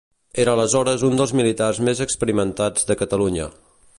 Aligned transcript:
Era 0.43 0.53
aleshores 0.55 1.03
un 1.09 1.19
dels 1.19 1.33
militars 1.41 1.83
més 1.89 2.03
experimentats 2.07 2.89
de 2.93 3.01
Catalunya. 3.05 3.49